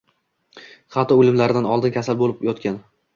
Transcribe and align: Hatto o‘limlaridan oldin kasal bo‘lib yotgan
Hatto 0.95 1.17
o‘limlaridan 1.23 1.67
oldin 1.73 1.93
kasal 1.99 2.17
bo‘lib 2.23 2.41
yotgan 2.49 2.81